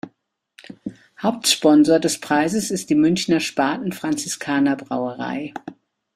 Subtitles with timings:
[1.21, 5.53] Hauptsponsor des Preises ist die Münchener Spaten-Franziskaner-Brauerei.